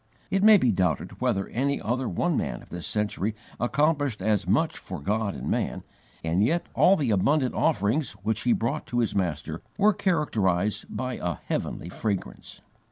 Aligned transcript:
It 0.31 0.41
may 0.41 0.57
be 0.57 0.71
doubted 0.71 1.21
whether 1.21 1.47
any 1.49 1.79
other 1.79 2.09
one 2.09 2.35
man 2.35 2.63
of 2.63 2.69
this 2.69 2.87
century 2.87 3.35
accomplished 3.59 4.19
as 4.19 4.47
much 4.47 4.75
for 4.75 4.99
God 4.99 5.35
and 5.35 5.47
man, 5.47 5.83
and 6.23 6.43
yet 6.43 6.65
all 6.73 6.95
the 6.95 7.11
abundant 7.11 7.53
offerings 7.53 8.13
which 8.23 8.41
he 8.41 8.51
brought 8.51 8.87
to 8.87 8.97
his 8.97 9.13
Master 9.13 9.61
were 9.77 9.93
characterized 9.93 10.85
by 10.89 11.17
a 11.21 11.35
heavenly 11.35 11.89
fragrance. 11.89 12.61